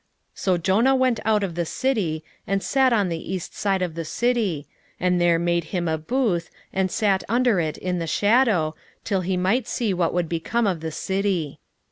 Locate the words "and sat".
2.47-2.91, 6.73-7.23